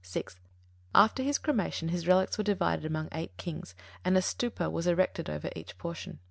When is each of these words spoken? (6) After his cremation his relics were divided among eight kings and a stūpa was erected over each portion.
(6) 0.03 0.35
After 0.95 1.21
his 1.21 1.37
cremation 1.37 1.89
his 1.89 2.07
relics 2.07 2.35
were 2.35 2.43
divided 2.43 2.85
among 2.85 3.09
eight 3.11 3.37
kings 3.37 3.75
and 4.03 4.17
a 4.17 4.21
stūpa 4.21 4.71
was 4.71 4.87
erected 4.87 5.29
over 5.29 5.51
each 5.55 5.77
portion. 5.77 6.19